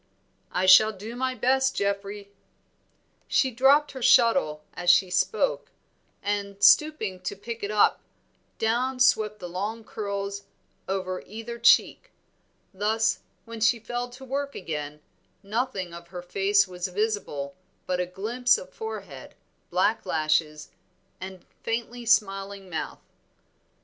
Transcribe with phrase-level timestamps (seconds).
[0.51, 2.31] "I shall do my best, Geoffrey."
[3.27, 5.69] She dropped her shuttle as she spoke,
[6.23, 8.01] and stooping to pick it up,
[8.57, 10.45] down swept the long curls
[10.87, 12.09] over either cheek;
[12.73, 15.01] thus, when she fell to work again,
[15.43, 17.53] nothing of her face was visible
[17.85, 19.35] but a glimpse of forehead,
[19.69, 20.69] black lashes
[21.19, 23.05] and faintly smiling mouth.